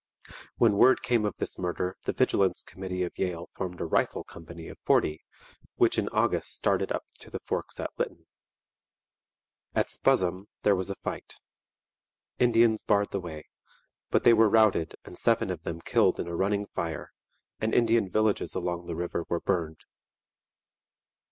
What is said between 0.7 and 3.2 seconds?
word came of this murder the vigilance committee of